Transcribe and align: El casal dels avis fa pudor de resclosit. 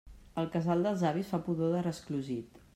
El 0.43 0.47
casal 0.55 0.81
dels 0.87 1.05
avis 1.11 1.31
fa 1.35 1.43
pudor 1.51 1.77
de 1.77 1.87
resclosit. 1.91 2.63